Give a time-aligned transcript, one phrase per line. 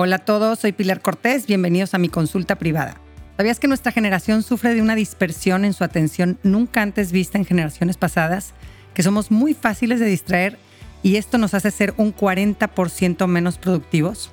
[0.00, 3.00] Hola a todos, soy Pilar Cortés, bienvenidos a mi consulta privada.
[3.36, 7.44] ¿Sabías que nuestra generación sufre de una dispersión en su atención nunca antes vista en
[7.44, 8.54] generaciones pasadas?
[8.94, 10.56] Que somos muy fáciles de distraer
[11.02, 14.30] y esto nos hace ser un 40% menos productivos.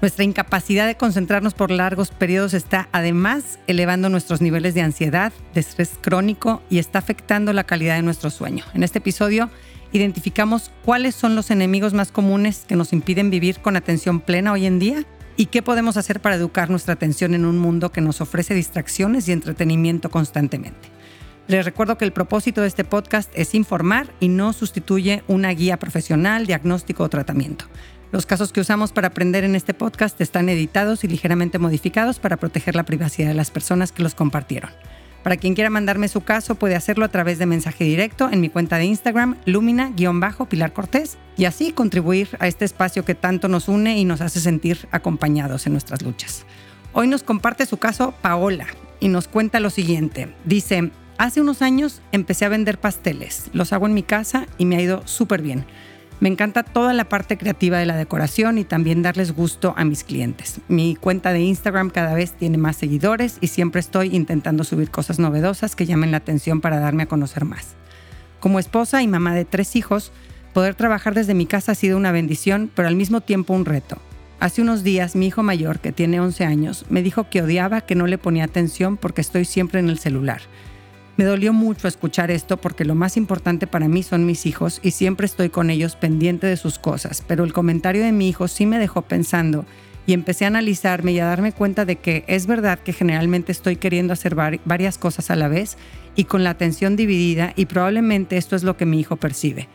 [0.00, 5.60] Nuestra incapacidad de concentrarnos por largos periodos está además elevando nuestros niveles de ansiedad, de
[5.60, 8.64] estrés crónico y está afectando la calidad de nuestro sueño.
[8.74, 9.50] En este episodio
[9.94, 14.66] identificamos cuáles son los enemigos más comunes que nos impiden vivir con atención plena hoy
[14.66, 15.04] en día
[15.36, 19.28] y qué podemos hacer para educar nuestra atención en un mundo que nos ofrece distracciones
[19.28, 20.88] y entretenimiento constantemente.
[21.46, 25.78] Les recuerdo que el propósito de este podcast es informar y no sustituye una guía
[25.78, 27.66] profesional, diagnóstico o tratamiento.
[28.12, 32.36] Los casos que usamos para aprender en este podcast están editados y ligeramente modificados para
[32.36, 34.70] proteger la privacidad de las personas que los compartieron.
[35.24, 38.50] Para quien quiera mandarme su caso, puede hacerlo a través de mensaje directo en mi
[38.50, 43.98] cuenta de Instagram, Lumina-Pilar Cortés, y así contribuir a este espacio que tanto nos une
[43.98, 46.44] y nos hace sentir acompañados en nuestras luchas.
[46.92, 48.66] Hoy nos comparte su caso Paola
[49.00, 50.34] y nos cuenta lo siguiente.
[50.44, 54.76] Dice, hace unos años empecé a vender pasteles, los hago en mi casa y me
[54.76, 55.64] ha ido súper bien.
[56.24, 60.04] Me encanta toda la parte creativa de la decoración y también darles gusto a mis
[60.04, 60.62] clientes.
[60.68, 65.18] Mi cuenta de Instagram cada vez tiene más seguidores y siempre estoy intentando subir cosas
[65.18, 67.74] novedosas que llamen la atención para darme a conocer más.
[68.40, 70.12] Como esposa y mamá de tres hijos,
[70.54, 73.98] poder trabajar desde mi casa ha sido una bendición, pero al mismo tiempo un reto.
[74.40, 77.96] Hace unos días mi hijo mayor, que tiene 11 años, me dijo que odiaba que
[77.96, 80.40] no le ponía atención porque estoy siempre en el celular
[81.16, 84.90] me dolió mucho escuchar esto porque lo más importante para mí son mis hijos y
[84.90, 88.66] siempre estoy con ellos pendiente de sus cosas, pero el comentario de mi hijo sí
[88.66, 89.64] me dejó pensando
[90.06, 93.76] y empecé a analizarme y a darme cuenta de que es verdad que generalmente estoy
[93.76, 95.78] queriendo hacer varias cosas a la vez
[96.16, 99.68] y con la atención dividida y probablemente esto es lo que mi hijo percibe.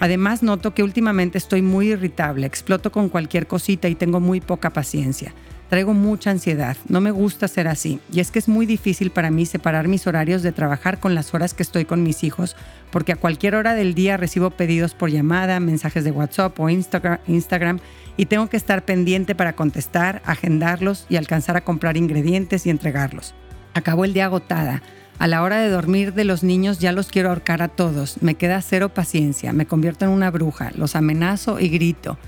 [0.00, 4.70] Además noto que últimamente estoy muy irritable, exploto con cualquier cosita y tengo muy poca
[4.70, 5.34] paciencia.
[5.70, 8.00] Traigo mucha ansiedad, no me gusta ser así.
[8.12, 11.32] Y es que es muy difícil para mí separar mis horarios de trabajar con las
[11.32, 12.56] horas que estoy con mis hijos,
[12.90, 17.78] porque a cualquier hora del día recibo pedidos por llamada, mensajes de WhatsApp o Instagram,
[18.16, 23.32] y tengo que estar pendiente para contestar, agendarlos y alcanzar a comprar ingredientes y entregarlos.
[23.72, 24.82] Acabo el día agotada.
[25.20, 28.20] A la hora de dormir de los niños ya los quiero ahorcar a todos.
[28.22, 32.18] Me queda cero paciencia, me convierto en una bruja, los amenazo y grito.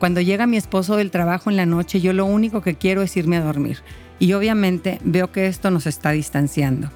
[0.00, 3.14] Cuando llega mi esposo del trabajo en la noche, yo lo único que quiero es
[3.18, 3.80] irme a dormir.
[4.18, 6.90] Y obviamente veo que esto nos está distanciando.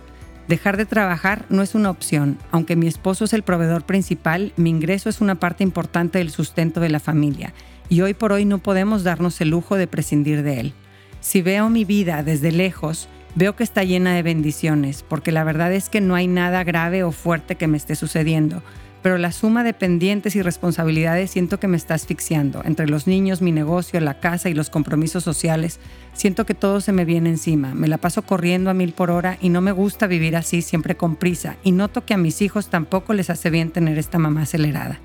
[0.48, 2.38] Dejar de trabajar no es una opción.
[2.50, 6.80] Aunque mi esposo es el proveedor principal, mi ingreso es una parte importante del sustento
[6.80, 7.52] de la familia.
[7.90, 10.72] Y hoy por hoy no podemos darnos el lujo de prescindir de él.
[11.20, 15.74] Si veo mi vida desde lejos, veo que está llena de bendiciones, porque la verdad
[15.74, 18.62] es que no hay nada grave o fuerte que me esté sucediendo
[19.04, 22.62] pero la suma de pendientes y responsabilidades siento que me está asfixiando.
[22.64, 25.78] Entre los niños, mi negocio, la casa y los compromisos sociales,
[26.14, 27.74] siento que todo se me viene encima.
[27.74, 30.96] Me la paso corriendo a mil por hora y no me gusta vivir así, siempre
[30.96, 31.58] con prisa.
[31.62, 35.00] Y noto que a mis hijos tampoco les hace bien tener esta mamá acelerada.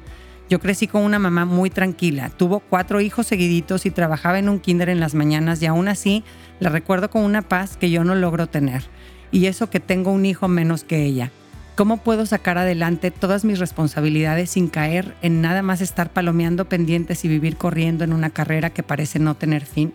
[0.49, 2.29] Yo crecí con una mamá muy tranquila.
[2.29, 6.23] Tuvo cuatro hijos seguiditos y trabajaba en un kinder en las mañanas y aún así
[6.61, 8.83] la recuerdo con una paz que yo no logro tener.
[9.29, 11.33] Y eso que tengo un hijo menos que ella.
[11.79, 17.23] ¿Cómo puedo sacar adelante todas mis responsabilidades sin caer en nada más estar palomeando pendientes
[17.23, 19.93] y vivir corriendo en una carrera que parece no tener fin?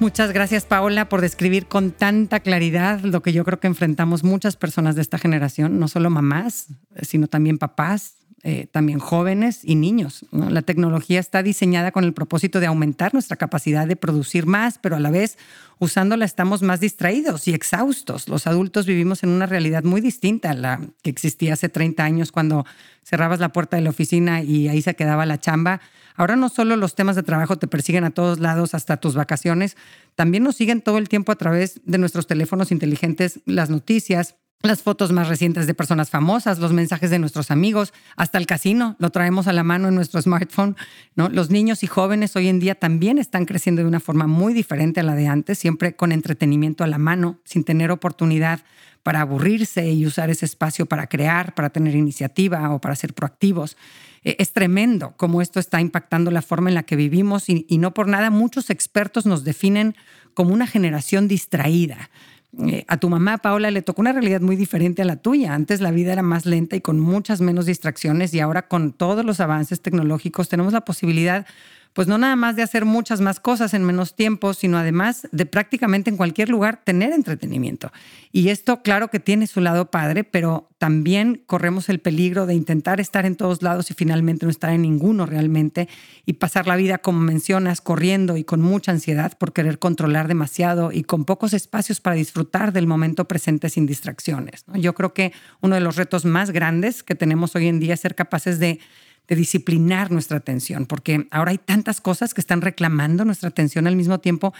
[0.00, 4.56] Muchas gracias Paola por describir con tanta claridad lo que yo creo que enfrentamos muchas
[4.56, 6.66] personas de esta generación, no solo mamás,
[7.02, 10.26] sino también papás, eh, también jóvenes y niños.
[10.32, 14.96] La tecnología está diseñada con el propósito de aumentar nuestra capacidad de producir más, pero
[14.96, 15.38] a la vez
[15.78, 18.28] usándola estamos más distraídos y exhaustos.
[18.28, 22.32] Los adultos vivimos en una realidad muy distinta a la que existía hace 30 años
[22.32, 22.66] cuando
[23.04, 25.80] cerrabas la puerta de la oficina y ahí se quedaba la chamba.
[26.16, 29.76] Ahora no solo los temas de trabajo te persiguen a todos lados hasta tus vacaciones,
[30.16, 34.82] también nos siguen todo el tiempo a través de nuestros teléfonos inteligentes las noticias, las
[34.82, 39.10] fotos más recientes de personas famosas, los mensajes de nuestros amigos, hasta el casino, lo
[39.10, 40.76] traemos a la mano en nuestro smartphone.
[41.16, 45.00] Los niños y jóvenes hoy en día también están creciendo de una forma muy diferente
[45.00, 48.60] a la de antes, siempre con entretenimiento a la mano, sin tener oportunidad
[49.02, 53.76] para aburrirse y usar ese espacio para crear, para tener iniciativa o para ser proactivos.
[54.22, 57.94] E, es tremendo cómo esto está impactando la forma en la que vivimos y no
[57.94, 59.96] por nada muchos expertos nos definen
[60.34, 62.10] como una generación distraída
[62.58, 65.54] eh, a tu mamá, Paola, le tocó una realidad muy diferente a la tuya.
[65.54, 69.24] Antes la vida era más lenta y con muchas menos distracciones y ahora con todos
[69.24, 71.46] los avances tecnológicos tenemos la posibilidad
[71.92, 75.46] pues no nada más de hacer muchas más cosas en menos tiempo, sino además de
[75.46, 77.92] prácticamente en cualquier lugar tener entretenimiento.
[78.32, 82.98] Y esto claro que tiene su lado padre, pero también corremos el peligro de intentar
[82.98, 85.88] estar en todos lados y finalmente no estar en ninguno realmente
[86.24, 90.90] y pasar la vida, como mencionas, corriendo y con mucha ansiedad por querer controlar demasiado
[90.92, 94.64] y con pocos espacios para disfrutar del momento presente sin distracciones.
[94.74, 98.00] Yo creo que uno de los retos más grandes que tenemos hoy en día es
[98.00, 98.80] ser capaces de
[99.28, 103.96] de disciplinar nuestra atención, porque ahora hay tantas cosas que están reclamando nuestra atención al
[103.96, 104.52] mismo tiempo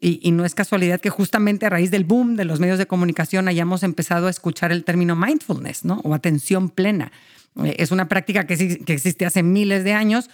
[0.00, 3.48] y, no es casualidad que justamente a raíz del boom de los medios de comunicación
[3.48, 6.00] hayamos empezado a escuchar el término mindfulness, ¿no?
[6.04, 7.10] O atención plena.
[7.64, 10.30] Eh, es una práctica que, que existe hace miles de años,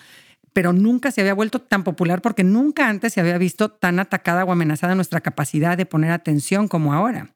[0.53, 4.45] pero nunca se había vuelto tan popular porque nunca antes se había visto tan atacada
[4.45, 7.35] o amenazada nuestra capacidad de poner atención como ahora.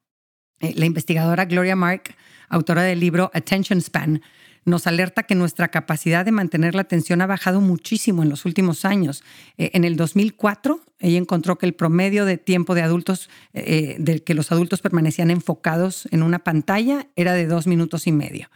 [0.60, 2.14] Eh, la investigadora Gloria Mark,
[2.50, 4.22] autora del libro Attention Span,
[4.68, 8.84] nos alerta que nuestra capacidad de mantener la atención ha bajado muchísimo en los últimos
[8.84, 9.22] años.
[9.56, 14.22] Eh, en el 2004, ella encontró que el promedio de tiempo de adultos, eh, de
[14.22, 18.48] que los adultos permanecían enfocados en una pantalla, era de dos minutos y medio.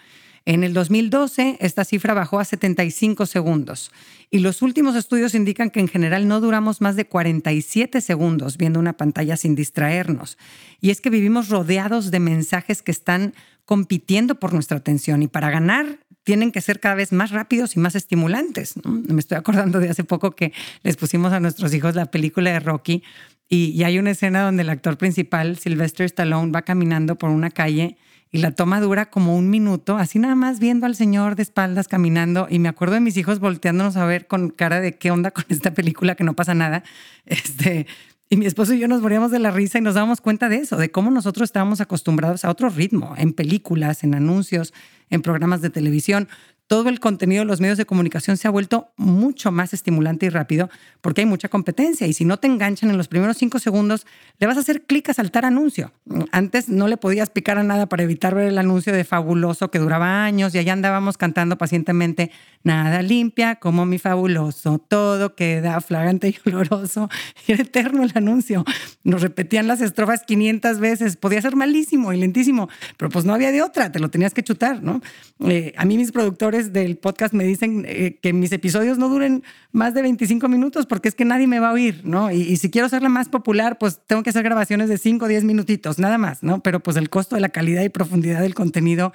[0.45, 3.93] En el 2012, esta cifra bajó a 75 segundos.
[4.29, 8.81] Y los últimos estudios indican que en general no duramos más de 47 segundos viendo
[8.81, 10.39] una pantalla sin distraernos.
[10.81, 13.35] Y es que vivimos rodeados de mensajes que están
[13.65, 17.81] compitiendo por nuestra atención y para ganar tienen que ser cada vez más rápidos y
[17.81, 18.75] más estimulantes.
[18.85, 20.53] Me estoy acordando de hace poco que
[20.83, 23.03] les pusimos a nuestros hijos la película de Rocky
[23.49, 27.99] y, hay una escena donde el actor principal, Sylvester Stallone, va caminando por una calle
[28.31, 31.87] y la toma dura como un minuto, así nada más viendo al señor de espaldas
[31.87, 35.33] caminando y me acuerdo de mis hijos volteándonos a ver con cara de qué onda
[35.33, 36.83] con esta película que no pasa nada.
[37.25, 37.87] Este,
[38.33, 40.57] y mi esposo y yo nos moríamos de la risa y nos dábamos cuenta de
[40.57, 44.73] eso, de cómo nosotros estábamos acostumbrados a otro ritmo, en películas, en anuncios,
[45.11, 46.29] en programas de televisión
[46.73, 50.29] todo el contenido de los medios de comunicación se ha vuelto mucho más estimulante y
[50.31, 50.71] rápido
[51.03, 54.07] porque hay mucha competencia y si no te enganchan en los primeros cinco segundos,
[54.39, 55.93] le vas a hacer clic a saltar anuncio.
[56.31, 59.81] Antes no le podías picar a nada para evitar ver el anuncio de fabuloso que
[59.81, 62.31] duraba años y allá andábamos cantando pacientemente,
[62.65, 67.09] nada limpia como mi fabuloso, todo queda flagrante y oloroso.
[67.47, 68.65] Era eterno el anuncio.
[69.05, 71.17] Nos repetían las estrofas 500 veces.
[71.17, 74.43] Podía ser malísimo y lentísimo, pero pues no había de otra, te lo tenías que
[74.43, 75.01] chutar, ¿no?
[75.41, 79.43] Eh, a mí mis productores del podcast me dicen eh, que mis episodios no duren
[79.73, 82.31] más de 25 minutos porque es que nadie me va a oír, ¿no?
[82.31, 85.45] Y, si quiero hacerla más popular, pues tengo que hacer grabaciones de 5 o 10
[85.45, 86.63] minutitos, nada más, ¿no?
[86.63, 89.13] Pero pues el costo de la calidad y profundidad del contenido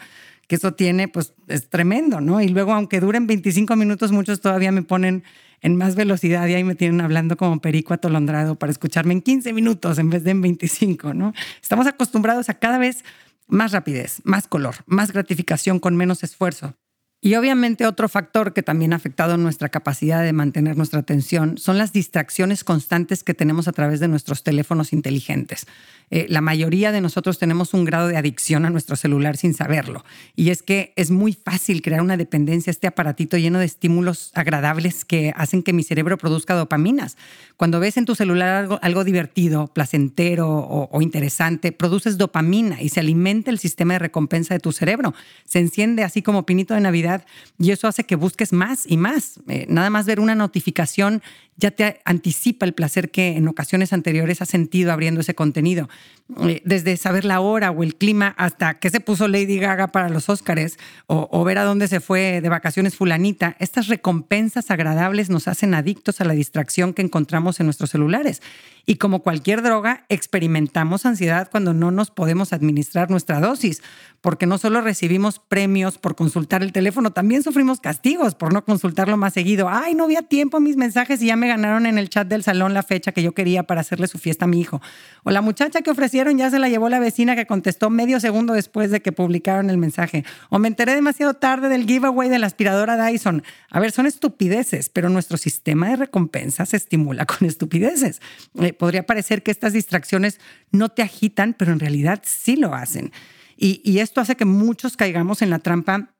[0.47, 2.41] que eso tiene, pues es tremendo, ¿no?
[2.41, 5.23] Y luego, aunque duren 25 minutos, muchos todavía me ponen
[5.61, 9.53] en más velocidad y ahí me tienen hablando como perico atolondrado para escucharme en 15
[9.53, 11.33] minutos en vez de en 25, ¿no?
[11.61, 13.03] Estamos acostumbrados a cada vez
[13.47, 16.75] más rapidez, más color, más gratificación con menos esfuerzo.
[17.19, 21.79] Y obviamente otro factor que también ha afectado nuestra capacidad de mantener nuestra atención son
[21.79, 25.65] las distracciones constantes que tenemos a través de nuestros teléfonos inteligentes.
[26.11, 30.05] Eh, la mayoría de nosotros tenemos un grado de adicción a nuestro celular sin saberlo.
[30.35, 34.31] Y es que es muy fácil crear una dependencia a este aparatito lleno de estímulos
[34.35, 37.17] agradables que hacen que mi cerebro produzca dopaminas.
[37.57, 42.99] Cuando ves en tu celular algo, divertido, placentero o, o interesante, produces dopamina y se
[42.99, 45.15] alimenta el sistema de recompensa de tu cerebro.
[45.45, 47.06] Se enciende así como pinito de Navidad
[47.59, 49.39] y eso hace que busques más y más.
[49.47, 51.21] Eh, nada más ver una notificación
[51.57, 55.89] ya te anticipa el placer que en ocasiones anteriores has sentido abriendo ese contenido.
[56.41, 60.09] Eh, desde saber la hora o el clima hasta qué se puso Lady Gaga para
[60.09, 60.77] los Óscares
[61.07, 65.73] o, o, ver a dónde se fue de vacaciones fulanita, estas recompensas agradables nos hacen
[65.73, 68.41] adictos a la distracción que encontramos en nuestros celulares.
[68.89, 73.81] Y como cualquier droga, experimentamos ansiedad cuando no nos podemos administrar nuestra dosis,
[74.21, 79.17] porque no solo recibimos premios por consultar el teléfono, también sufrimos castigos por no consultarlo
[79.17, 79.67] más seguido.
[79.69, 82.73] Ay, no había tiempo mis mensajes y ya me ganaron en el chat del salón
[82.73, 84.81] la fecha que yo quería para hacerle su fiesta a mi hijo.
[85.23, 88.53] O la muchacha que ofrecieron ya se la llevó la vecina que contestó medio segundo
[88.53, 90.23] después de que publicaron el mensaje.
[90.49, 93.43] O me enteré demasiado tarde del giveaway de la aspiradora Dyson.
[93.69, 98.21] A ver, son estupideces, pero nuestro sistema de recompensas se estimula con estupideces.
[98.59, 100.39] Eh, podría parecer que estas distracciones
[100.71, 103.11] no te agitan, pero en realidad sí lo hacen.
[103.59, 106.13] Y, esto hace que muchos caigamos en la trampa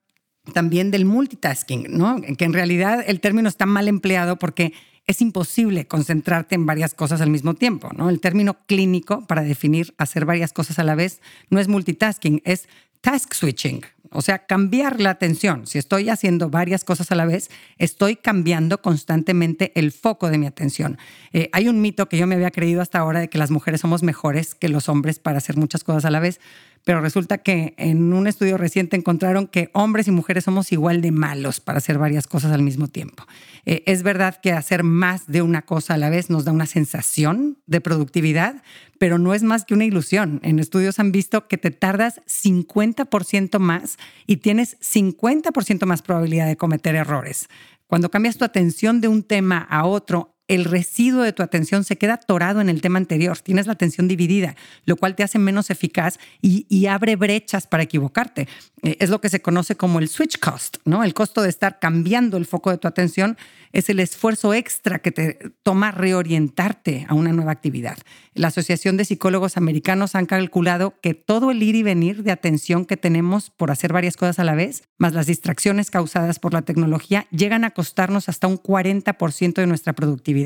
[0.54, 2.20] también del multitasking, ¿no?
[2.38, 4.74] Que en realidad el término está mal empleado porque
[5.08, 8.10] es imposible concentrarte en varias cosas al mismo tiempo, ¿no?
[8.10, 12.68] El término clínico para definir hacer varias cosas a la vez no es multitasking, es
[13.00, 15.66] task switching, o sea, cambiar la atención.
[15.66, 20.46] Si estoy haciendo varias cosas a la vez, estoy cambiando constantemente el foco de mi
[20.46, 20.98] atención.
[21.32, 23.82] Eh, hay un mito que yo me había creído hasta ahora de que las mujeres
[23.82, 26.40] somos mejores que los hombres para hacer muchas cosas a la vez,
[26.88, 31.12] pero resulta que en un estudio reciente encontraron que hombres y mujeres somos igual de
[31.12, 33.26] malos para hacer varias cosas al mismo tiempo.
[33.66, 36.66] Eh, es verdad que hacer más de una cosa a la vez nos da una
[36.66, 38.64] sensación de productividad,
[39.00, 40.40] pero no es más que una ilusión.
[40.44, 46.56] En estudios han visto que te tardas 50% más y tienes 50% más probabilidad de
[46.56, 47.50] cometer errores.
[47.88, 51.98] Cuando cambias tu atención de un tema a otro, el residuo de tu atención se
[51.98, 55.70] queda atorado en el tema anterior, tienes la atención dividida, lo cual te hace menos
[55.70, 58.48] eficaz y, abre brechas para equivocarte.
[58.82, 61.04] Eh, es lo que se conoce como el switch cost, ¿no?
[61.04, 63.38] El costo de estar cambiando el foco de tu atención
[63.74, 67.98] es el esfuerzo extra que te toma reorientarte a una nueva actividad.
[68.34, 72.86] La Asociación de Psicólogos Americanos han calculado que todo el ir y venir de atención
[72.86, 76.62] que tenemos por hacer varias cosas a la vez, más las distracciones causadas por la
[76.62, 80.37] tecnología, llegan a costarnos hasta un 40% de nuestra productividad.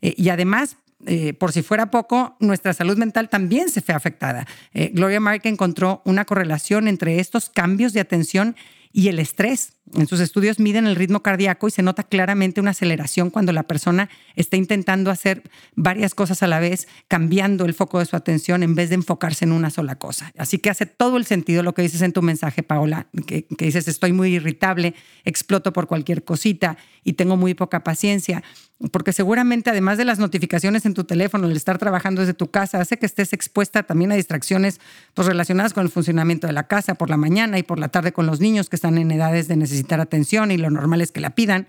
[0.00, 4.46] Eh, y además, eh, por si fuera poco, nuestra salud mental también se ve afectada.
[4.74, 8.56] Eh, Gloria Mark encontró una correlación entre estos cambios de atención
[8.92, 9.74] y el estrés.
[9.94, 13.64] En sus estudios miden el ritmo cardíaco y se nota claramente una aceleración cuando la
[13.64, 15.42] persona está intentando hacer
[15.74, 19.44] varias cosas a la vez, cambiando el foco de su atención en vez de enfocarse
[19.44, 20.32] en una sola cosa.
[20.38, 23.88] Así que hace todo el sentido lo que dices en tu mensaje, Paola, que, dices
[23.88, 24.94] estoy muy irritable,
[25.24, 28.44] exploto por cualquier cosita y tengo muy poca paciencia,
[28.92, 32.80] porque seguramente además de las notificaciones en tu teléfono, el estar trabajando desde tu casa,
[32.80, 34.80] hace que estés expuesta también a distracciones
[35.14, 38.12] pues, relacionadas con el funcionamiento de la casa por la mañana y por la tarde
[38.12, 41.20] con los niños que están en edades de necesitar atención y lo normal es que
[41.20, 41.66] la pidan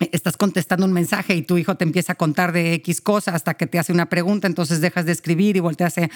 [0.00, 3.54] estás contestando un mensaje y tu hijo te empieza a contar de X cosa hasta
[3.54, 6.08] que te hace una pregunta, entonces dejas de escribir y volteas a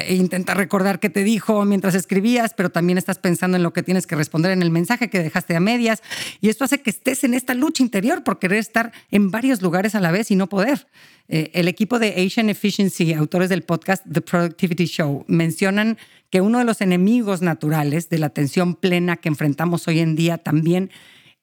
[0.00, 3.82] e intentar recordar qué te dijo mientras escribías, pero también estás pensando en lo que
[3.82, 6.02] tienes que responder en el mensaje que dejaste a medias.
[6.40, 9.94] Y esto hace que estés en esta lucha interior por querer estar en varios lugares
[9.94, 10.86] a la vez y no poder.
[11.28, 15.98] Eh, el equipo de Asian Efficiency, autores del podcast The Productivity Show, mencionan
[16.30, 20.38] que uno de los enemigos naturales de la atención plena que enfrentamos hoy en día
[20.38, 20.90] también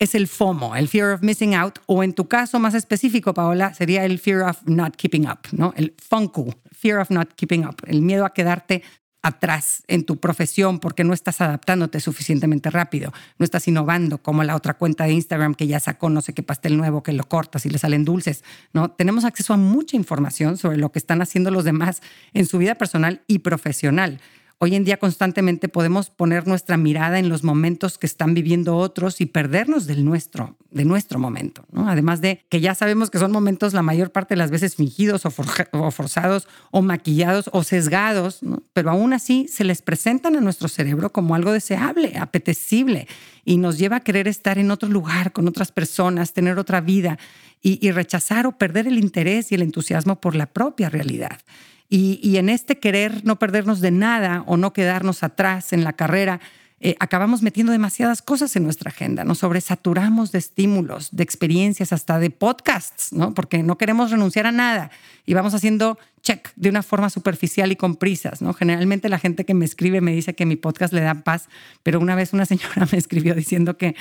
[0.01, 3.75] es el FOMO, el fear of missing out, o en tu caso más específico, Paola,
[3.75, 5.75] sería el fear of not keeping up, ¿no?
[5.77, 8.81] El FUNKU, fear of not keeping up, el miedo a quedarte
[9.21, 14.55] atrás en tu profesión porque no estás adaptándote suficientemente rápido, no estás innovando como la
[14.55, 17.67] otra cuenta de Instagram que ya sacó no sé qué pastel nuevo que lo cortas
[17.67, 18.43] y le salen dulces,
[18.73, 18.89] ¿no?
[18.89, 22.01] Tenemos acceso a mucha información sobre lo que están haciendo los demás
[22.33, 24.19] en su vida personal y profesional.
[24.63, 29.19] Hoy en día constantemente podemos poner nuestra mirada en los momentos que están viviendo otros
[29.19, 31.65] y perdernos del nuestro, de nuestro momento.
[31.73, 35.25] Además de que ya sabemos que son momentos la mayor parte de las veces fingidos
[35.25, 38.41] o, forzados o maquillados o sesgados,
[38.73, 43.07] pero aún así se les presentan a nuestro cerebro como algo deseable, apetecible
[43.43, 47.17] y nos lleva a querer estar en otro lugar, con otras personas, tener otra vida
[47.63, 51.39] y rechazar o perder el interés y el entusiasmo por la propia realidad.
[51.93, 56.39] Y, en este querer no perdernos de nada o no quedarnos atrás en la carrera,
[56.83, 62.17] eh, acabamos metiendo demasiadas cosas en nuestra agenda, nos sobresaturamos de estímulos, de experiencias, hasta
[62.17, 63.35] de podcasts, ¿no?
[63.35, 64.89] Porque no queremos renunciar a nada
[65.27, 68.53] y vamos haciendo check de una forma superficial y con prisas, ¿no?
[68.53, 71.49] Generalmente la gente que me escribe me dice que mi podcast le da paz,
[71.83, 73.95] pero una vez una señora me escribió diciendo que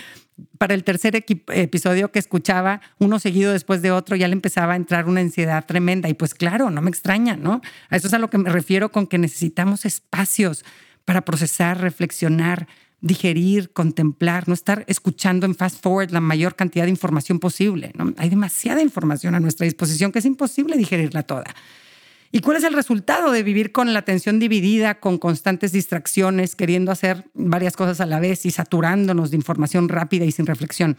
[0.57, 4.77] para el tercer episodio que escuchaba, uno seguido después de otro, ya le empezaba a
[4.77, 7.61] entrar una ansiedad tremenda y pues claro, no me extraña, ¿no?
[7.91, 10.65] A eso es a lo que me refiero con que necesitamos espacios
[11.05, 12.69] para procesar, reflexionar,
[13.01, 17.93] digerir, contemplar, no estar escuchando en fast forward la mayor cantidad de información posible.
[18.17, 21.55] Hay demasiada información a nuestra disposición que es imposible digerirla toda.
[22.33, 26.93] ¿Y cuál es el resultado de vivir con la atención dividida, con constantes distracciones, queriendo
[26.93, 30.97] hacer varias cosas a la vez y saturándonos de información rápida y sin reflexión?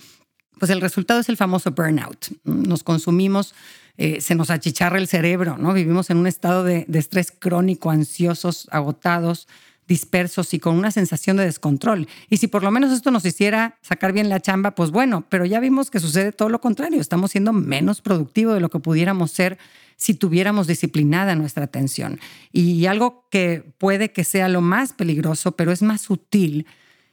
[0.60, 2.28] Pues el resultado es el famoso burnout.
[2.44, 3.56] Nos consumimos,
[3.98, 5.74] eh, se nos achicharra el cerebro, ¿no?
[5.74, 9.48] Vivimos en un estado de, de estrés crónico, ansiosos, agotados,
[9.88, 12.08] dispersos y con una sensación de descontrol.
[12.30, 15.46] Y si por lo menos esto nos hiciera sacar bien la chamba, pues bueno, pero
[15.46, 17.02] ya vimos que sucede todo lo contrario.
[17.02, 19.58] Estamos siendo menos productivos de lo que pudiéramos ser
[19.98, 22.20] si tuviéramos disciplinada nuestra atención.
[22.52, 26.66] Y algo que puede que sea lo más peligroso, pero es más sutil,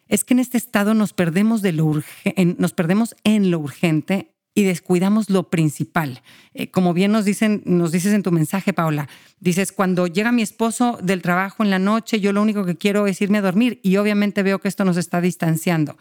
[0.09, 2.03] es que en este estado nos perdemos, de lo
[2.57, 6.21] nos perdemos en lo urgente y descuidamos lo principal.
[6.53, 10.43] Eh, como bien nos, dicen, nos dices en tu mensaje, Paula, dices, cuando llega mi
[10.43, 13.79] esposo del trabajo en la noche, yo lo único que quiero es irme a dormir
[13.85, 15.97] y obviamente veo que esto nos está distanciando.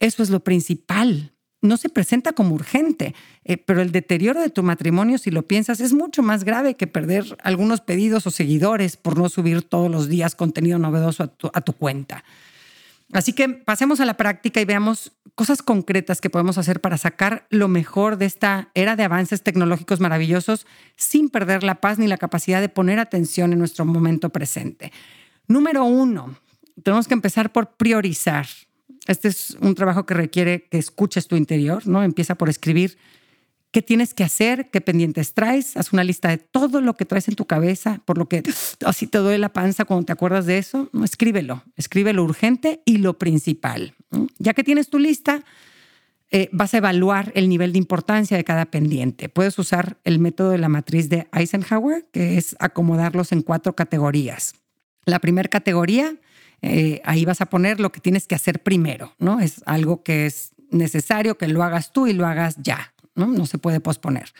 [0.00, 1.34] Eso es lo principal.
[1.62, 5.78] No se presenta como urgente, eh, pero el deterioro de tu matrimonio, si lo piensas,
[5.78, 10.08] es mucho más grave que perder algunos pedidos o seguidores por no subir todos los
[10.08, 12.24] días contenido novedoso a tu cuenta.
[13.12, 17.46] Así que pasemos a la práctica y veamos cosas concretas que podemos hacer para sacar
[17.50, 22.16] lo mejor de esta era de avances tecnológicos maravillosos sin perder la paz ni la
[22.16, 24.92] capacidad de poner atención en nuestro momento presente.
[25.46, 26.36] Número uno,
[26.82, 28.46] tenemos que empezar por priorizar.
[29.06, 32.02] Este es un trabajo que requiere que escuches tu interior, ¿no?
[32.02, 32.96] Empieza por escribir
[33.74, 37.26] qué tienes que hacer, qué pendientes traes, haz una lista de todo lo que traes
[37.26, 38.44] en tu cabeza, por lo que
[38.86, 41.04] así te duele la panza cuando te acuerdas de eso, ¿no?
[41.04, 43.94] escríbelo, escribe lo urgente y lo principal.
[44.38, 45.42] Ya que tienes tu lista,
[46.30, 49.28] eh, vas a evaluar el nivel de importancia de cada pendiente.
[49.28, 54.54] Puedes usar el método de la matriz de Eisenhower, que es acomodarlos en cuatro categorías.
[55.04, 56.14] La primera categoría
[56.62, 59.40] eh, ahí vas a poner lo que tienes que hacer primero, ¿no?
[59.40, 63.26] Es algo que es necesario que lo hagas tú y lo hagas ya, ¿no?
[63.26, 64.32] No se puede posponer.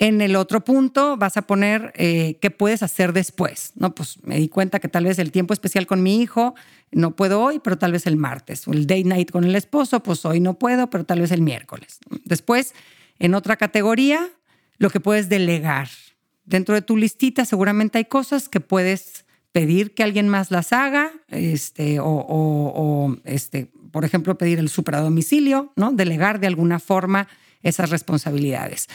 [0.00, 3.96] En el otro punto vas a poner eh, qué puedes hacer después, ¿no?
[3.96, 6.54] Pues me di cuenta que tal vez el tiempo especial con mi hijo
[6.92, 8.68] no puedo hoy, pero tal vez el martes.
[8.68, 11.42] O el date night con el esposo, pues hoy no puedo, pero tal vez el
[11.42, 11.98] miércoles.
[12.24, 12.74] Después,
[13.18, 14.28] en otra categoría,
[14.78, 15.88] lo que puedes delegar.
[16.44, 21.10] Dentro de tu listita seguramente hay cosas que puedes pedir que alguien más las haga,
[21.26, 25.90] este, o, este, por ejemplo, pedir el super domicilio, ¿no?
[25.90, 27.26] Delegar de alguna forma
[27.62, 28.86] esas responsabilidades.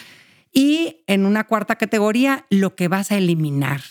[0.52, 3.82] Y en una cuarta categoría, lo que vas a eliminar.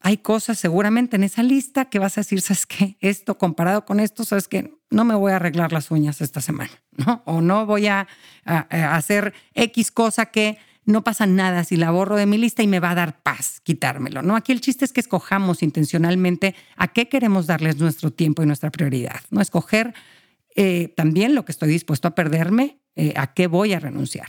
[0.00, 2.96] Hay cosas seguramente en esa lista que vas a decir, ¿sabes qué?
[3.00, 4.74] Esto comparado con esto, ¿sabes qué?
[4.90, 7.22] No me voy a arreglar las uñas esta semana, ¿no?
[7.26, 8.08] O no voy a
[8.44, 12.80] hacer X cosa que no pasa nada si la borro de mi lista y me
[12.80, 14.36] va a dar paz quitármelo, ¿no?
[14.36, 18.70] Aquí el chiste es que escojamos intencionalmente a qué queremos darles nuestro tiempo y nuestra
[18.70, 19.40] prioridad, ¿no?
[19.40, 19.94] Escoger
[20.56, 24.28] eh, también lo que estoy dispuesto a perderme, eh, a qué voy a renunciar.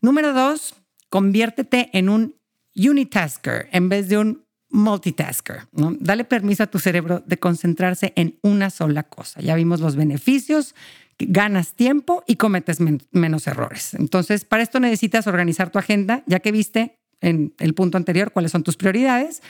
[0.00, 0.74] Número dos,
[1.08, 2.36] conviértete en un
[2.74, 5.68] unitasker en vez de un multitasker.
[5.72, 9.40] Dale permiso a tu cerebro de concentrarse en una sola cosa.
[9.40, 10.74] Ya vimos los beneficios
[11.18, 12.78] ganas tiempo y cometes
[13.12, 13.94] menos errores.
[13.94, 18.52] Entonces, para esto necesitas organizar tu agenda, ya que viste en el punto anterior cuáles
[18.52, 19.42] son tus prioridades.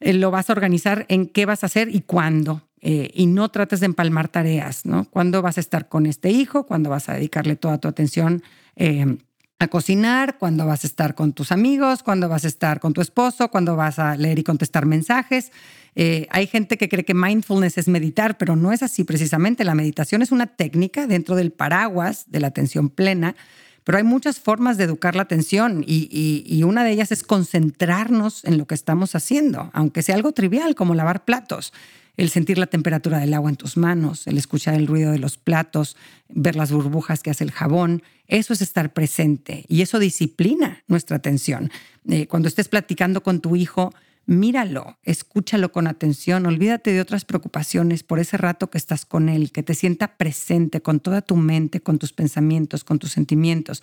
[0.00, 2.65] Eh, lo vas a organizar en qué vas a hacer y cuándo.
[2.88, 5.06] Eh, y no trates de empalmar tareas, ¿no?
[5.10, 6.66] ¿Cuándo vas a estar con este hijo?
[6.66, 8.44] ¿Cuándo vas a dedicarle toda tu atención
[8.76, 9.18] eh,
[9.58, 10.38] a cocinar?
[10.38, 12.04] ¿Cuándo vas a estar con tus amigos?
[12.04, 13.50] ¿Cuándo vas a estar con tu esposo?
[13.50, 15.50] ¿Cuándo vas a leer y contestar mensajes?
[15.96, 19.64] Eh, hay gente que cree que mindfulness es meditar, pero no es así precisamente.
[19.64, 23.34] La meditación es una técnica dentro del paraguas de la atención plena,
[23.82, 28.58] pero hay muchas formas de educar la atención y, una de ellas es concentrarnos en
[28.58, 31.72] lo que estamos haciendo, aunque sea algo trivial como lavar platos
[32.16, 35.36] el sentir la temperatura del agua en tus manos, el escuchar el ruido de los
[35.36, 35.96] platos,
[36.28, 38.02] ver las burbujas que hace el jabón.
[38.26, 41.70] Eso es estar presente y eso disciplina nuestra atención.
[42.08, 43.92] Eh, cuando estés platicando con tu hijo,
[44.26, 49.52] míralo, escúchalo con atención, olvídate de otras preocupaciones por ese rato que estás con él,
[49.52, 53.82] que te sienta presente con toda tu mente, con tus pensamientos, con tus sentimientos.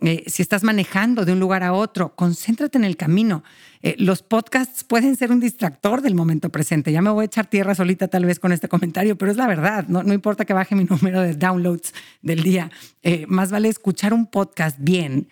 [0.00, 3.42] Eh, si estás manejando de un lugar a otro, concéntrate en el camino.
[3.82, 6.92] Eh, los podcasts pueden ser un distractor del momento presente.
[6.92, 9.48] Ya me voy a echar tierra solita tal vez con este comentario, pero es la
[9.48, 9.86] verdad.
[9.88, 12.70] No, no importa que baje mi número de downloads del día.
[13.02, 15.28] Eh, más vale escuchar un podcast bien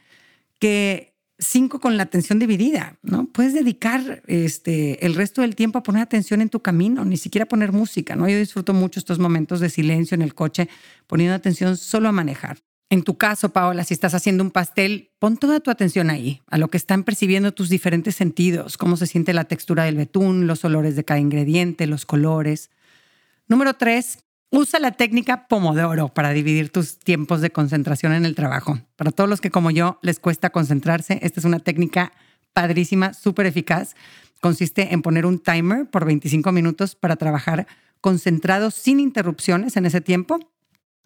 [0.58, 3.26] que cinco con la atención dividida, ¿no?
[3.26, 7.46] Puedes dedicar este, el resto del tiempo a poner atención en tu camino, ni siquiera
[7.46, 8.28] poner música, ¿no?
[8.28, 10.68] Yo disfruto mucho estos momentos de silencio en el coche,
[11.06, 12.58] poniendo atención solo a manejar.
[12.90, 16.56] En tu caso, Paola, si estás haciendo un pastel, pon toda tu atención ahí, a
[16.56, 20.64] lo que están percibiendo tus diferentes sentidos, cómo se siente la textura del betún, los
[20.64, 22.70] olores de cada ingrediente, los colores.
[23.46, 28.78] Número tres, Usa la técnica Pomodoro para dividir tus tiempos de concentración en el trabajo.
[28.96, 32.12] Para todos los que como yo les cuesta concentrarse, esta es una técnica
[32.54, 33.94] padrísima, súper eficaz.
[34.40, 37.66] Consiste en poner un timer por 25 minutos para trabajar
[38.00, 40.38] concentrado sin interrupciones en ese tiempo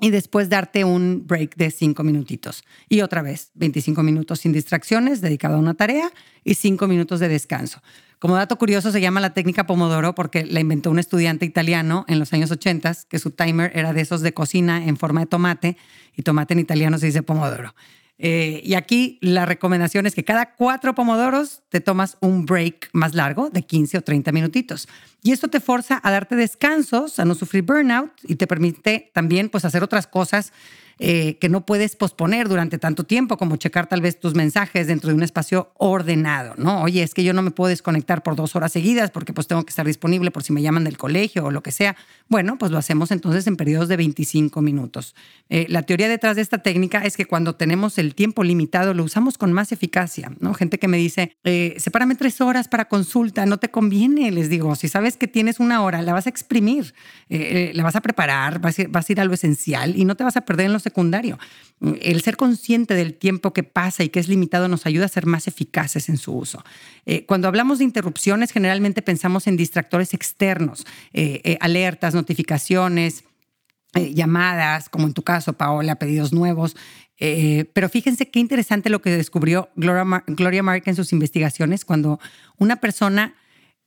[0.03, 2.65] y después darte un break de 5 minutitos.
[2.89, 6.11] Y otra vez, 25 minutos sin distracciones, dedicado a una tarea
[6.43, 7.81] y 5 minutos de descanso.
[8.19, 12.19] Como dato curioso, se llama la técnica Pomodoro porque la inventó un estudiante italiano en
[12.19, 15.77] los años 80, que su timer era de esos de cocina en forma de tomate,
[16.17, 17.73] y tomate en italiano se dice Pomodoro.
[18.19, 23.15] Eh, y aquí la recomendación es que cada cuatro pomodoros te tomas un break más
[23.15, 24.89] largo de 15 o 30 minutitos.
[25.23, 29.49] Y esto te forza a darte descansos, a no sufrir burnout y te permite también
[29.49, 30.53] pues, hacer otras cosas
[30.99, 35.09] eh, que no puedes posponer durante tanto tiempo, como checar tal vez tus mensajes dentro
[35.09, 36.83] de un espacio ordenado, ¿no?
[36.83, 39.65] Oye, es que yo no me puedo desconectar por dos horas seguidas porque pues tengo
[39.65, 41.97] que estar disponible por si me llaman del colegio o lo que sea.
[42.29, 45.15] Bueno, pues lo hacemos entonces en periodos de 25 minutos.
[45.49, 49.05] Eh, la teoría detrás de esta técnica es que cuando tenemos el tiempo limitado lo
[49.05, 50.55] usamos con más eficacia, ¿no?
[50.55, 54.75] Gente que me dice, eh, sepárame tres horas para consulta, no te conviene, les digo,
[54.75, 56.95] si sabes que tienes una hora, la vas a exprimir,
[57.29, 60.17] la vas a preparar, vas a, ir, vas a ir a lo esencial y no
[60.17, 61.39] te vas a perder en los secundario.
[62.01, 65.27] El ser consciente del tiempo que pasa y que es limitado nos ayuda a ser
[65.27, 66.63] más eficaces en su uso.
[67.07, 73.25] Eh, cuando hablamos de interrupciones, generalmente pensamos en distractores externos, eh, eh, alertas, notificaciones,
[73.95, 76.77] llamadas, como en tu caso, Paola, pedidos nuevos.
[77.19, 82.19] pero fíjense qué interesante lo que descubrió Gloria, Gloria Mark en sus investigaciones cuando
[82.57, 83.35] una persona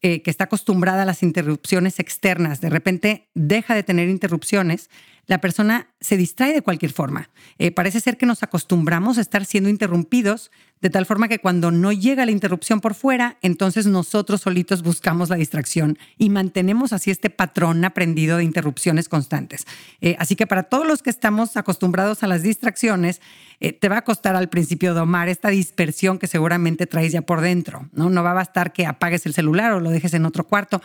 [0.01, 4.91] que está acostumbrada a las interrupciones externas de repente deja de tener interrupciones,
[5.27, 7.29] la persona se distrae de cualquier forma.
[7.57, 11.71] Eh, parece ser que nos acostumbramos a estar siendo interrumpidos de tal forma que cuando
[11.71, 17.09] no llega la interrupción por fuera, entonces nosotros solitos buscamos la distracción y mantenemos así
[17.09, 19.65] este patrón aprendido de interrupciones constantes.
[20.01, 23.21] Eh, así que para todos los que estamos acostumbrados a las distracciones,
[23.61, 27.41] eh, te va a costar al principio domar esta dispersión que seguramente traes ya por
[27.41, 27.89] dentro.
[27.93, 30.81] No, no va a bastar que apagues el celular o lo dejes en otro cuarto,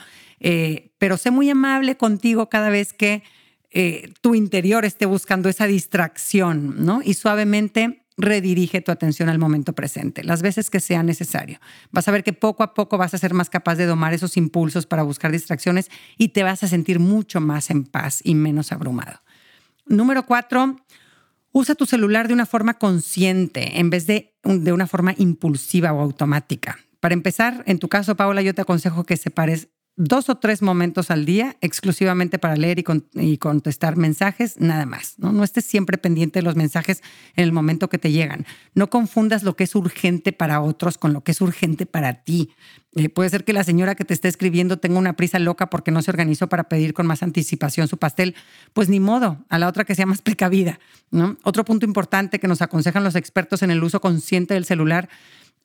[0.98, 3.22] pero sé muy amable contigo cada vez que
[3.70, 7.00] eh, tu interior esté buscando esa distracción, ¿no?
[7.04, 11.58] Y suavemente redirige tu atención al momento presente, las veces que sea necesario.
[11.90, 14.36] Vas a ver que poco a poco vas a ser más capaz de domar esos
[14.36, 18.72] impulsos para buscar distracciones y te vas a sentir mucho más en paz y menos
[18.72, 19.20] abrumado.
[19.86, 20.76] Número cuatro,
[21.52, 26.00] usa tu celular de una forma consciente en vez de de una forma impulsiva o
[26.00, 26.78] automática.
[27.00, 29.68] Para empezar, en tu caso, Paola, yo te aconsejo que separes
[30.00, 32.82] dos o tres momentos al día exclusivamente para leer
[33.14, 35.14] y, contestar mensajes, nada más.
[35.18, 35.30] ¿no?
[35.30, 37.02] no estés siempre pendiente de los mensajes
[37.36, 38.46] en el momento que te llegan.
[38.74, 42.50] No confundas lo que es urgente para otros con lo que es urgente para ti.
[42.96, 45.90] Eh, puede ser que la señora que te esté escribiendo tenga una prisa loca porque
[45.90, 48.34] no se organizó para pedir con más anticipación su pastel.
[48.72, 50.80] Pues ni modo, a la otra que sea más precavida.
[51.10, 51.36] ¿no?
[51.42, 55.10] Otro punto importante que nos aconsejan los expertos en el uso consciente del celular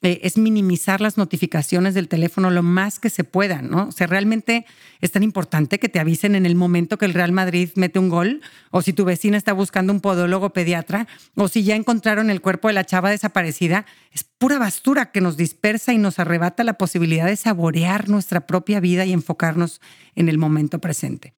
[0.01, 3.87] eh, es minimizar las notificaciones del teléfono lo más que se pueda, ¿no?
[3.87, 4.65] O sea, realmente
[5.01, 8.09] es tan importante que te avisen en el momento que el Real Madrid mete un
[8.09, 12.41] gol, o si tu vecina está buscando un podólogo pediatra, o si ya encontraron el
[12.41, 13.85] cuerpo de la chava desaparecida.
[14.11, 18.79] Es pura basura que nos dispersa y nos arrebata la posibilidad de saborear nuestra propia
[18.79, 19.81] vida y enfocarnos
[20.15, 21.33] en el momento presente.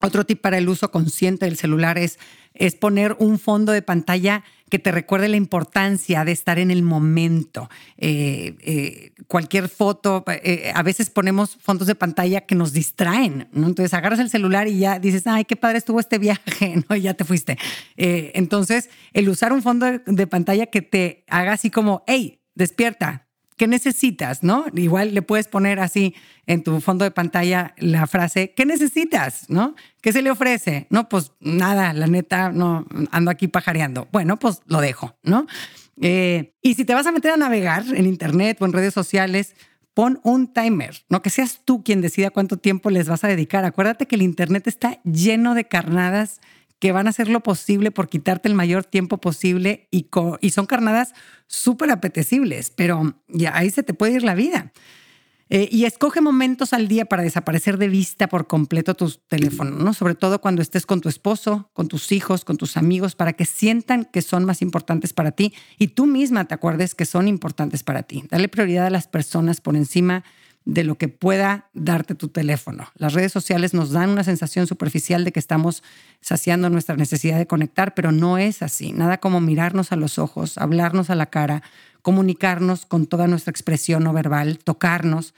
[0.00, 2.20] Otro tip para el uso consciente del celular es,
[2.54, 6.82] es, poner un fondo de pantalla que te recuerde la importancia de estar en el
[6.82, 7.68] momento.
[7.96, 13.66] Eh, eh, cualquier foto, eh, a veces ponemos fondos de pantalla que nos distraen, ¿no?
[13.66, 16.94] Entonces agarras el celular y ya dices, ay, qué padre estuvo este viaje, ¿no?
[16.94, 17.58] Y ya te fuiste.
[17.96, 23.27] entonces, el usar un fondo de pantalla que te haga así como, hey, despierta,
[23.58, 24.42] ¿qué necesitas?
[24.42, 24.64] ¿No?
[24.74, 26.14] Igual le puedes poner así
[26.46, 29.50] en tu fondo de pantalla la frase, ¿qué necesitas?
[29.50, 29.74] ¿No?
[30.00, 30.86] ¿Qué se le ofrece?
[30.88, 34.08] No, pues nada, la neta, no, ando aquí pajareando.
[34.10, 35.46] Bueno, pues lo dejo, ¿no?
[36.00, 39.54] Eh, y si te vas a meter a navegar en internet o en redes sociales,
[39.92, 43.64] pon un timer, no que seas tú quien decida cuánto tiempo les vas a dedicar.
[43.64, 46.40] Acuérdate que el internet está lleno de carnadas
[46.78, 50.08] que van a hacer lo posible por quitarte el mayor tiempo posible y,
[50.50, 51.14] son carnadas
[51.46, 54.72] súper apetecibles, pero ya ahí se te puede ir la vida.
[55.50, 59.94] Eh, y escoge momentos al día para desaparecer de vista por completo tu teléfono, ¿no?
[59.94, 63.46] Sobre todo cuando estés con tu esposo, con tus hijos, con tus amigos, para que
[63.46, 67.82] sientan que son más importantes para ti y tú misma te acuerdes que son importantes
[67.82, 68.24] para ti.
[68.30, 70.37] Dale prioridad a las personas por encima de
[70.84, 72.88] lo que pueda darte tu teléfono.
[72.94, 75.82] Las redes sociales nos dan una sensación superficial de que estamos
[76.20, 78.92] saciando nuestra necesidad de conectar, pero no es así.
[78.92, 81.62] Nada como mirarnos a los ojos, hablarnos a la cara,
[82.02, 85.34] comunicarnos con toda nuestra expresión no verbal, tocarnos.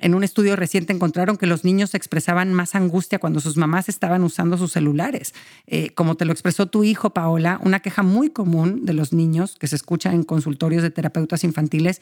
[0.00, 4.22] En un estudio reciente encontraron que los niños expresaban más angustia cuando sus mamás estaban
[4.22, 5.34] usando sus celulares.
[5.66, 9.56] Eh, como te lo expresó tu hijo, Paola, una queja muy común de los niños
[9.58, 12.00] que se escucha en consultorios de terapeutas infantiles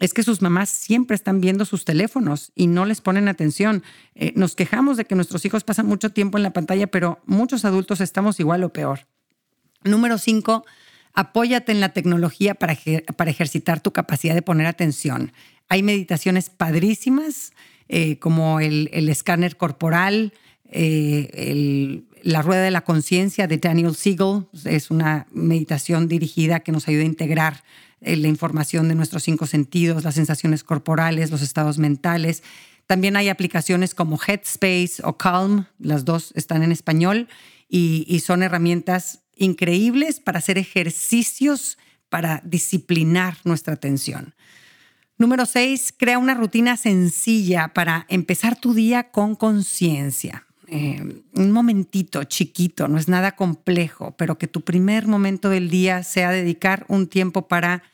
[0.00, 3.84] es que sus mamás siempre están viendo sus teléfonos y no les ponen atención.
[4.14, 7.64] Eh, nos quejamos de que nuestros hijos pasan mucho tiempo en la pantalla, pero muchos
[7.64, 9.06] adultos estamos igual o peor.
[9.84, 10.64] Número cinco,
[11.12, 12.76] apóyate en la tecnología para,
[13.16, 15.32] para ejercitar tu capacidad de poner atención.
[15.74, 17.52] Hay meditaciones padrísimas,
[17.88, 20.32] eh, como el, escáner corporal,
[20.70, 24.46] eh, la rueda de la conciencia de Daniel Siegel.
[24.64, 27.64] Es una meditación dirigida que nos ayuda a integrar
[28.00, 32.44] eh, la información de nuestros cinco sentidos, las sensaciones corporales, los estados mentales.
[32.86, 37.26] También hay aplicaciones como Headspace o Calm, las dos están en español
[37.68, 41.78] y, son herramientas increíbles para hacer ejercicios
[42.10, 44.36] para disciplinar nuestra atención.
[45.16, 50.46] Número seis, crea una rutina sencilla para empezar tu día con conciencia.
[50.66, 56.02] Eh, un momentito chiquito, no es nada complejo, pero que tu primer momento del día
[56.02, 57.84] sea dedicar un tiempo para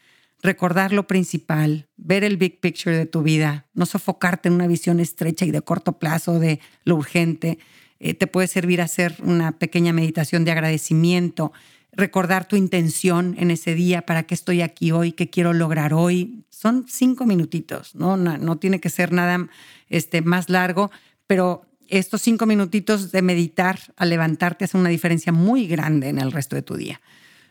[0.42, 4.98] recordar lo principal, ver el big picture de tu vida, no sofocarte en una visión
[4.98, 7.58] estrecha y de corto plazo de lo urgente.
[7.98, 11.52] Eh, te puede servir hacer una pequeña meditación de agradecimiento.
[11.92, 16.44] Recordar tu intención en ese día, para qué estoy aquí hoy, qué quiero lograr hoy.
[16.50, 19.48] Son cinco minutitos, no, no, tiene que ser nada
[19.88, 20.90] este, más largo,
[21.26, 26.30] pero estos cinco minutitos de meditar al levantarte hacen una diferencia muy grande en el
[26.30, 27.00] resto de tu día.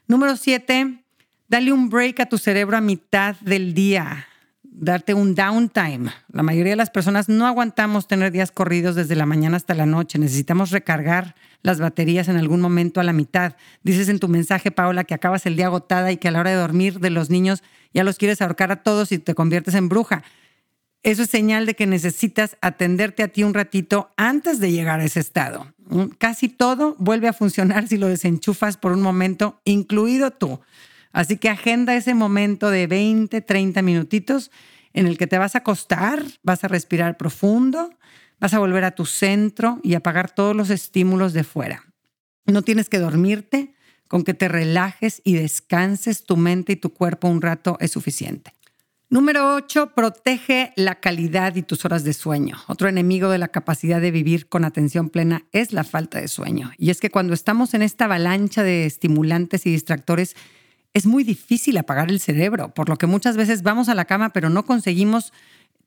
[0.08, 1.04] Número siete,
[1.49, 4.29] dale un break a tu cerebro a mitad del día
[4.80, 6.10] darte un downtime.
[6.32, 9.86] La mayoría de las personas no aguantamos tener días corridos desde la mañana hasta la
[9.86, 10.18] noche.
[10.18, 13.56] Necesitamos recargar las baterías en algún momento a la mitad.
[13.84, 16.52] Dices en tu mensaje, Paola, que acabas el día agotada y que a la hora
[16.52, 17.62] de dormir de los niños
[17.94, 20.24] ya los quieres ahorcar a todos y te conviertes en bruja.
[21.04, 25.06] Eso es señal de que necesitas atenderte a ti un ratito antes de llegar a
[25.06, 25.74] ese estado.
[26.18, 30.60] Casi todo vuelve a funcionar si lo desenchufas por un momento, incluido tú.
[31.12, 34.52] Así que agenda ese momento de 20, 30 minutitos
[34.93, 37.91] en el que te vas a acostar, vas a respirar profundo,
[38.39, 41.84] vas a volver a tu centro y apagar todos los estímulos de fuera.
[42.45, 43.74] No tienes que dormirte,
[44.08, 48.54] con que te relajes y descanses tu mente y tu cuerpo un rato es suficiente.
[49.12, 52.58] Número 8, protege la calidad y tus horas de sueño.
[52.67, 56.72] Otro enemigo de la capacidad de vivir con atención plena es la falta de sueño.
[56.78, 60.36] Y es que cuando estamos en esta avalancha de estimulantes y distractores,
[60.93, 64.30] es muy difícil apagar el cerebro, por lo que muchas veces vamos a la cama
[64.30, 65.34] pero no conseguimos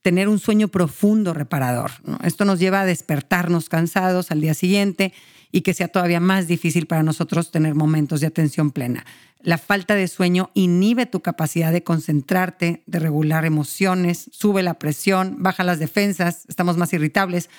[0.02, 1.92] tener un sueño profundo reparador.
[2.24, 5.12] Esto nos lleva a despertarnos cansados al día siguiente
[5.52, 9.04] y que sea todavía más difícil para nosotros tener momentos de atención plena.
[9.42, 15.36] La falta de sueño inhibe tu capacidad de concentrarte, de regular emociones, sube la presión,
[15.38, 17.50] baja las defensas, estamos más irritables.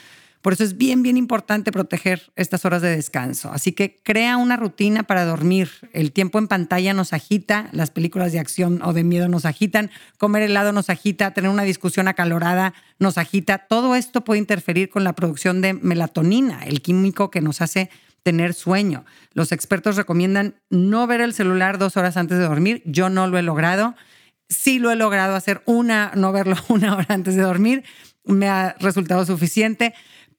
[0.43, 3.49] Por eso es bien, bien importante proteger estas horas de descanso.
[3.53, 5.69] Así que crea una rutina para dormir.
[5.93, 9.89] El tiempo en pantalla nos agita, las películas de acción o de miedo nos agitan,
[10.17, 13.58] comer helado nos agita, tener una discusión acalorada nos agita.
[13.58, 17.89] Todo esto puede interferir con la producción de melatonina, el químico que nos hace
[18.21, 19.06] tener sueño.
[19.32, 22.82] Los expertos recomiendan no ver el celular dos horas antes de dormir.
[22.86, 23.95] Yo no lo he logrado.
[24.49, 27.86] Sí lo he logrado hacer una, no verlo una hora antes de dormir.
[28.25, 29.93] Me ha resultado suficiente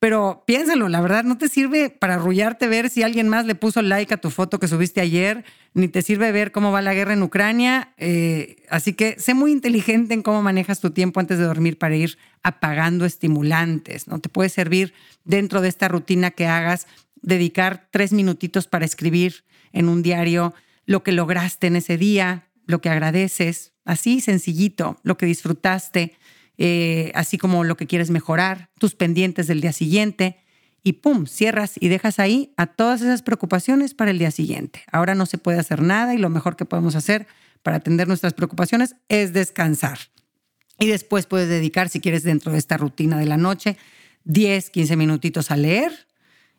[0.04, 3.80] pero piénsalo, la verdad no te sirve para arrullarte ver si alguien más le puso
[3.80, 7.14] like a tu foto que subiste ayer, ni te sirve ver cómo va la guerra
[7.14, 7.94] en Ucrania.
[7.96, 11.96] Eh, así que sé muy inteligente en cómo manejas tu tiempo antes de dormir para
[11.96, 14.06] ir apagando estimulantes.
[14.06, 14.18] ¿no?
[14.18, 14.92] Te puede servir
[15.24, 16.86] dentro de esta rutina que hagas,
[17.22, 20.52] dedicar tres minutitos para escribir en un diario
[20.84, 26.12] lo que lograste en ese día, lo que agradeces, así sencillito, lo que disfrutaste
[26.58, 30.38] eh, así como lo que quieres mejorar, tus pendientes del día siguiente,
[30.84, 34.82] y pum, cierras y dejas ahí a todas esas preocupaciones para el día siguiente.
[34.92, 37.26] Ahora no se puede hacer nada y lo mejor que podemos hacer
[37.62, 39.98] para atender nuestras preocupaciones es descansar.
[40.78, 43.78] Y después puedes dedicar, si quieres, dentro de esta rutina de la noche,
[44.24, 46.06] 10, 15 minutitos a leer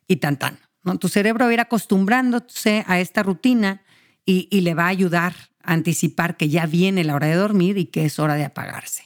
[0.08, 0.58] y tan tan.
[1.00, 3.84] Tu cerebro va a ir acostumbrándose a esta rutina
[4.26, 7.86] y le va a ayudar a anticipar que ya viene la hora de dormir y
[7.86, 9.05] que es hora de apagarse.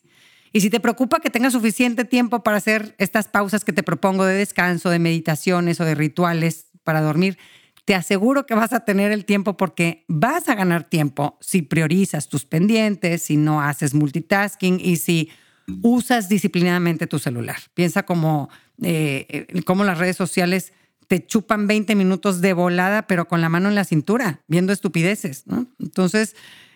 [0.52, 4.26] Y si te preocupa que tengas suficiente tiempo para hacer estas pausas que te propongo
[4.26, 7.38] de descanso, de meditaciones o de rituales para dormir,
[7.86, 12.30] te aseguro que vas a tener el tiempo porque vas a ganar tiempo si priorizas
[12.30, 15.30] tus pendientes, si no haces multitasking y si
[15.82, 17.58] usas disciplinadamente tu celular.
[17.74, 18.50] Piensa como,
[18.82, 20.74] eh, como las redes sociales
[21.08, 25.44] te chupan 20 minutos de volada, pero con la mano en la cintura, viendo estupideces.
[25.80, 26.36] Entonces,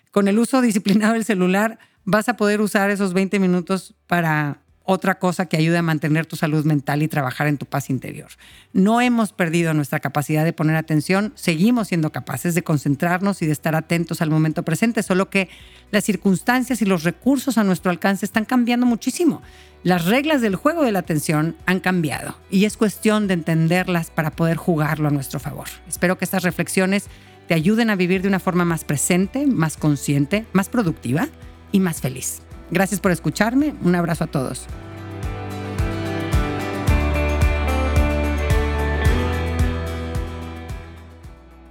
[0.10, 5.18] con el uso disciplinado del celular, vas a poder usar esos 20 minutos para otra
[5.18, 8.30] cosa que ayude a mantener tu salud mental y trabajar en tu paz interior.
[8.74, 13.54] No hemos perdido nuestra capacidad de poner atención, seguimos siendo capaces de concentrarnos y de
[13.54, 15.50] estar atentos al momento presente, solo que
[15.92, 19.42] las circunstancias y los recursos a nuestro alcance están cambiando muchísimo.
[19.84, 24.32] Las reglas del juego de la atención han cambiado y es cuestión de entenderlas para
[24.32, 25.68] poder jugarlo a nuestro favor.
[25.88, 27.08] Espero que estas reflexiones
[27.48, 31.28] te ayuden a vivir de una forma más presente, más consciente, más productiva
[31.74, 32.42] y más feliz.
[32.72, 33.76] Gracias por escucharme.
[33.84, 34.68] Un abrazo a todos.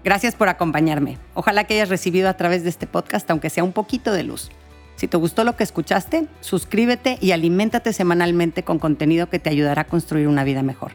[0.05, 1.17] Gracias por acompañarme.
[1.33, 4.51] Ojalá que hayas recibido a través de este podcast, aunque sea un poquito de luz.
[4.97, 9.83] Si te gustó lo que escuchaste, suscríbete y aliméntate semanalmente con contenido que te ayudará
[9.83, 10.93] a construir una vida mejor.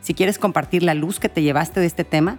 [0.00, 2.38] Si quieres compartir la luz que te llevaste de este tema,